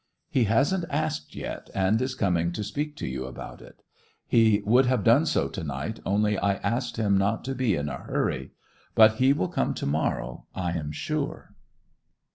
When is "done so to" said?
5.03-5.63